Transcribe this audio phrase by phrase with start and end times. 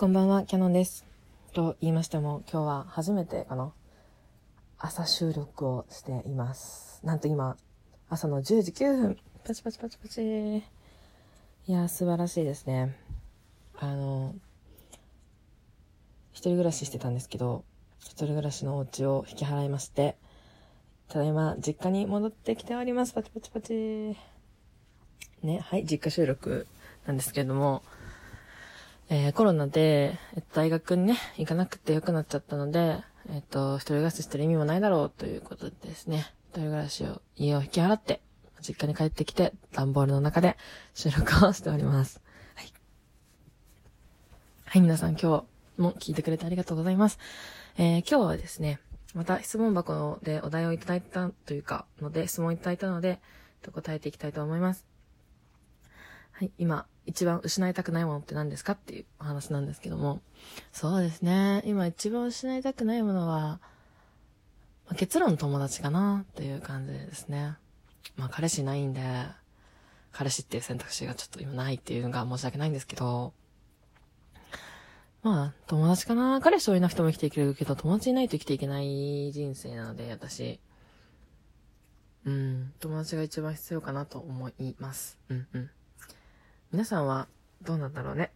[0.00, 1.04] こんばんは、キャノンです。
[1.52, 3.70] と言いましても、今日は初めてかな
[4.78, 7.02] 朝収録をしています。
[7.04, 7.58] なんと今、
[8.08, 9.18] 朝の10時9分。
[9.44, 10.56] パチパチパチパチ。
[10.56, 10.62] い
[11.66, 12.96] やー、素晴らしいですね。
[13.78, 14.34] あの、
[16.32, 17.66] 一人暮らししてたんですけど、
[17.98, 20.16] 一人暮らしのお家を引き払いまして、
[21.08, 23.12] ただいま、実家に戻ってきております。
[23.12, 24.16] パチパチパチ。
[25.42, 26.66] ね、はい、実家収録
[27.04, 27.82] なんですけれども、
[29.12, 30.20] えーコロナで、
[30.54, 38.20] 大学にね、行かなくてよくなっちゃったので、えっと、一人暮らししてる意味もないだろうということでですね、一人暮らしを、家を引き払って、
[38.62, 40.56] 実家に帰ってきて、段ボールの中で
[40.94, 42.20] 収録をしております。
[42.54, 42.72] はい。
[44.66, 45.44] はい、皆さん今
[45.76, 47.18] 日も聞いてくれてありがとうございます。
[47.78, 48.78] えー今日はですね、
[49.14, 53.18] また質問箱でお題をいただいたというか、ので、質問いただいたので、
[53.60, 54.89] と答えていきたいと思います。
[56.40, 60.22] はい、今、一番失いたくないものって何ですかっていうお話なんですけども。
[60.72, 61.60] そうですね。
[61.66, 63.60] 今一番失いたくないものは、
[64.86, 67.58] まあ結論友達かなっていう感じですね。
[68.16, 69.02] まあ彼氏ないんで、
[70.12, 73.34] 彼氏っていう選択肢がちょっと今ないっていうのが申し訳ないんですけど、
[75.22, 76.40] まあ友達かな。
[76.40, 80.58] 彼氏をいなくても生きていけるけど、友達いないと生きていけない人生なので、私。
[82.24, 85.18] うん、友達が一番必要かなと思います。
[85.28, 85.70] うんうん。
[86.72, 87.26] 皆さんは
[87.62, 88.30] どうなんだろうね。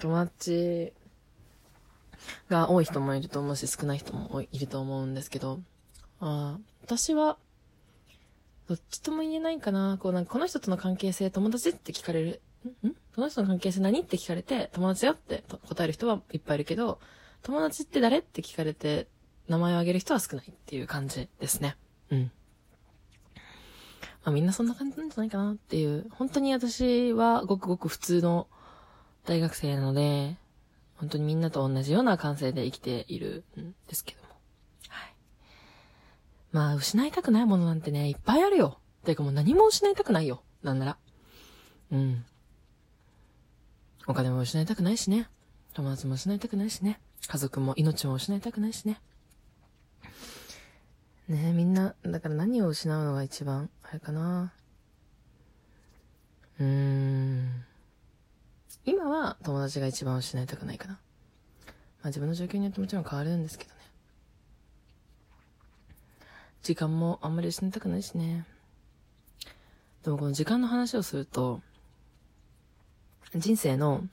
[0.00, 0.92] 友達
[2.48, 5.60] が多い人もいると思うし、少ない人もいると思うんですけど、
[6.20, 7.38] あ私は、
[8.66, 9.98] どっちとも言えないかな。
[10.00, 12.40] こうなんか、この人との関係性友達って聞かれる？
[12.84, 12.90] ん？
[13.14, 16.98] この人の関係性何って聞かれて、友達よって答える人はいっぱいいるけど、
[17.42, 19.06] 友達って誰って聞かれて、
[19.46, 21.76] 名前を挙げる人は少ないっていう感じですね。
[22.10, 22.32] うん。
[24.24, 26.06] まあみんなそんな感じなんじゃないかなっていう。
[26.10, 28.48] 本当に私はごくごく普通の
[29.24, 30.36] 大学生なので、
[30.96, 34.28] 本当にみんなと同じような感性で生きているんですけども。
[34.88, 35.14] はい。
[36.52, 38.78] まあ、失いたくないものなんてね、いっぱいあるよ。
[39.04, 40.42] ていうかもう何も失いたくないよ。
[40.62, 40.96] なんなら。
[41.92, 42.24] うん。
[44.06, 45.28] お金も失いたくないしね。
[45.74, 47.00] 友達も失いたくないしね。
[47.26, 49.00] 家族も命も失いたくないしね。
[51.28, 54.52] ねえ、みんな、だから何を失うのが一番、あれかな。
[56.60, 57.64] うーん。
[58.84, 60.94] 今は友達が一番失いたくないかな。
[60.94, 60.98] ま
[62.02, 63.76] あ自分の状況によってもちろん変わるんですけどね。
[66.62, 68.44] 時間もあんまり失いたくないしね。
[70.02, 71.62] でもこの時間の話をすると、
[73.34, 74.04] 人生の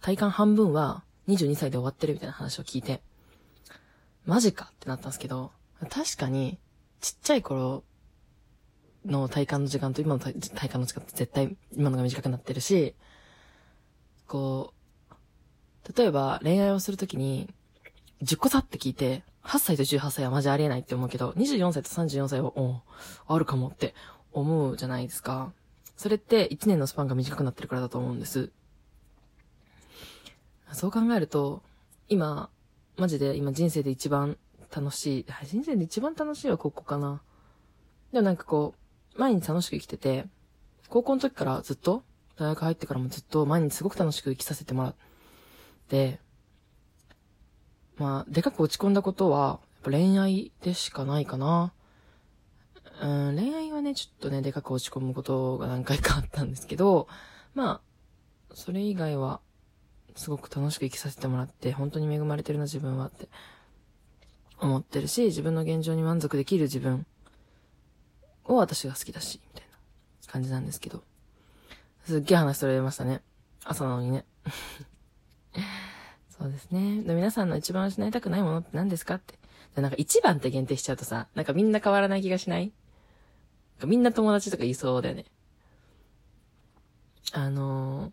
[0.00, 3.00] 体感半分は22歳で終わってるみたいな話を聞いて、
[4.24, 6.58] マジかってなったんですけど、確かに、
[7.00, 7.84] ちっちゃい頃
[9.04, 12.94] の体感の時間と今の体感の時間って絶対今のが短くなってるし、
[14.26, 17.52] こう、例えば恋愛をするときに、
[18.22, 22.82] 10個差って聞いて、8歳と18歳はマジありえないって思うけど、24歳と34歳は、お
[23.28, 23.94] あるかもって
[24.32, 25.52] 思うじゃないですか。
[25.96, 28.50] それって1年のスパンが短くなってるからだと思うんです。
[30.72, 31.62] そう考えると、
[32.08, 32.50] 今、
[32.96, 34.36] マジで今人生で一番
[34.76, 37.22] 楽しい、人生で一番楽しいはここかな。
[38.12, 38.74] でもなんかこ
[39.16, 40.26] う、毎日楽しく生きてて、
[40.90, 42.04] 高校の時からずっと、
[42.36, 44.94] 大学入ってからもずっと毎日すごく楽しく生きさせてもらっ
[45.88, 46.20] て、
[47.96, 51.72] まあ、でかく落ち込んだことは、恋愛でしかないかな。
[53.00, 57.08] うん、恋愛はね、ちょっとね、でかく落ち込むことが何回かあったんですけど、
[57.54, 57.80] ま
[58.50, 59.40] あ、それ以外は、
[60.14, 63.28] すごく楽しく生きさせてもらって、本当に恵まれてるな、自分はって
[64.58, 67.06] 思ってるし、自分の現状に満足できる自分
[68.44, 71.02] を私が好きだし、みたいな感じなんですけど。
[72.04, 73.20] すっげえ話それましたね。
[73.64, 74.24] 朝なのにね。
[76.38, 77.02] そうですね。
[77.02, 79.34] で皆さんの一番失いたくないものって何ですかって。
[79.74, 82.72] でなんか一番って限定しちゃうとさ、なんかみんな変わらない気がしない？
[83.84, 85.26] みんな友達とか言いそうだよね。
[87.32, 88.12] あのー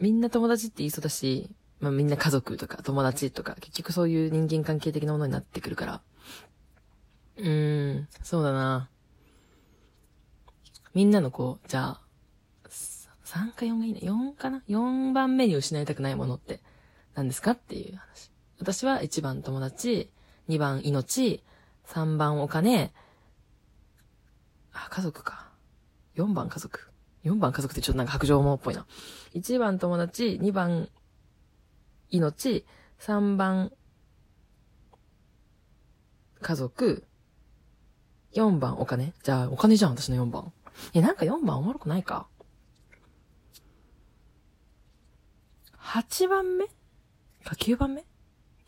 [0.00, 1.48] みんな友達って言いそうだし、
[1.82, 6.00] まあみんな家族とか友達とか、結局そういう人間関係的なものになってくるから。
[7.36, 8.88] うーん、そうだな。
[10.94, 12.00] みんなのこう、じゃあ、
[13.24, 14.00] 3か4がいいね。
[14.02, 16.60] 4かな ?4 番目に失いたくないものって
[17.14, 18.30] 何ですかっていう話。
[18.60, 20.08] 私は1番友達、
[20.48, 21.42] 2番命、
[21.88, 22.92] 3番お金、
[24.72, 25.50] あ、家族か。
[26.14, 26.92] 4番家族。
[27.24, 28.86] 4番家族ってちょっとなんか白状者っぽいな。
[29.34, 30.88] 1番友達、2番
[32.12, 32.64] 命、
[33.00, 33.72] 3番
[36.40, 37.04] 家族、
[38.34, 40.52] 4番お金じゃあお金じゃん、私の4番。
[40.92, 42.28] え、なんか4番おもろくないか
[45.78, 46.66] ？8番目？
[46.66, 46.72] か
[47.56, 48.04] 9番目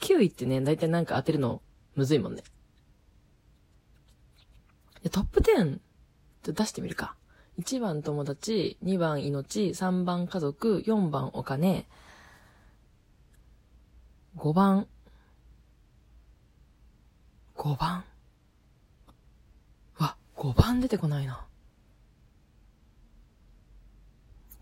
[0.00, 1.60] ?9 位ってね、だいたいなんか当てるの
[1.94, 2.42] むずいもんね。
[5.10, 5.80] トップ10
[6.42, 7.14] 出してみるか。
[7.58, 11.86] 1番友達、2番命、3番家族、4番お金、
[14.36, 14.86] 5番、
[17.56, 18.04] 5番。
[19.98, 21.46] わ、5番出てこないな。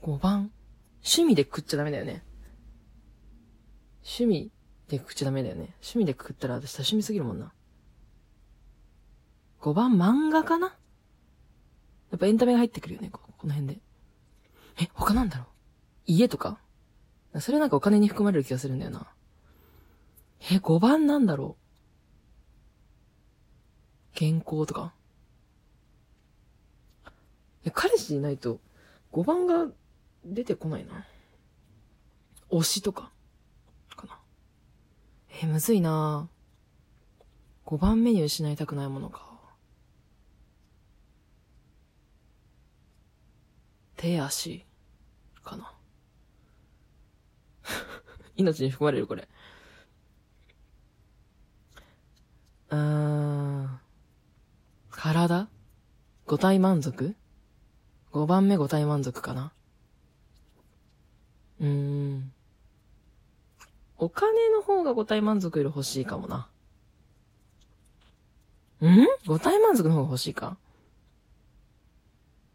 [0.03, 0.51] 5番。
[1.05, 2.23] 趣味で食っちゃダメだよね。
[4.05, 4.53] 趣味
[4.89, 5.75] で食っちゃダメだよね。
[5.81, 7.53] 趣味で食ったら私多趣味すぎるもんな。
[9.61, 10.77] 5番漫画かな？
[12.11, 13.81] やっぱエンタメが入ってくるよね、ここの辺で。
[14.81, 15.47] え、他なんだろう？
[16.07, 16.59] 家とか？
[17.41, 19.09] それなんかお金に含まれる気がするんだよな。
[20.51, 21.57] え、5番なんだろ
[24.15, 24.17] う？
[24.17, 24.93] 健康とか？
[27.65, 28.61] え、彼氏いないと
[29.13, 29.69] 5番が
[30.25, 31.07] 出てこないな。
[32.51, 33.13] 推しとか？
[33.97, 34.19] かな。
[35.43, 36.29] え、むずいな
[37.67, 39.31] 5番目に失いたくないものか。
[43.97, 44.67] 手足
[45.45, 45.73] かな。
[48.35, 49.29] 命に含まれるこれ。
[52.71, 53.81] うーん。
[54.91, 55.49] 体
[56.33, 57.15] 五体満足
[58.15, 59.53] ?5 番目五体満足かな？
[61.61, 62.33] うーん。
[63.99, 66.49] お金の方が五体満足より欲しいかもな。
[68.81, 69.07] ん？
[69.27, 70.57] 五体満足の方が欲しいか？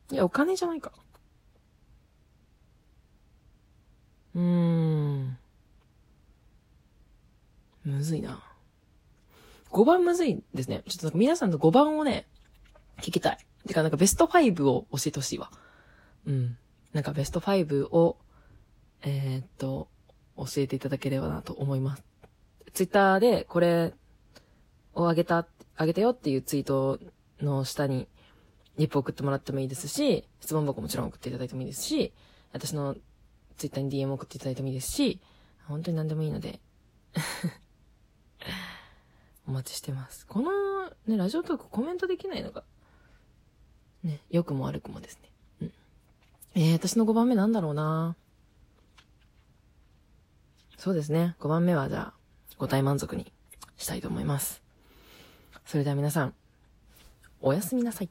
[0.09, 0.91] いや、お金じゃないか。
[4.33, 5.37] うーん。
[7.85, 8.41] むずいな。
[9.69, 10.81] 5番むずいですね。
[10.89, 12.25] ちょっと皆さんと5番をね、
[13.01, 13.37] 聞きたい。
[13.67, 15.51] てかなんかベスト5を教えてほしいわ。
[16.25, 16.57] うん。
[16.93, 18.17] なんかベスト5を、
[19.03, 19.89] えー、っと、
[20.37, 22.03] 教えていただければなと思います。
[22.73, 23.93] ツイッターでこれ
[24.93, 26.99] をあげた、あげたよっていうツイート
[27.41, 28.07] の下に
[28.77, 32.13] リップ送ってもらってもいいですし、質問箱もちろん送っていただいてもいいですし、
[32.53, 32.95] 私の
[33.57, 35.19] ツイッターに DM 送っていただいてもいいですし、
[35.67, 36.61] 本当に何でもいいので
[39.47, 40.27] お待ちしてます。
[40.27, 42.63] このね、ラジオトークコメントできないのが、
[44.07, 45.29] ね、良くも悪くもですね。
[45.61, 45.71] うん。
[46.55, 48.15] えー、私の5番目なんだろうな
[50.77, 51.35] そうですね。
[51.39, 53.31] 5番目はじゃあ、5体満足に
[53.77, 54.61] したいと思います。
[55.65, 56.33] それでは皆さん、
[57.41, 58.09] おやすみなさい。